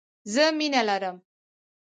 [0.33, 1.17] زه مینه لرم.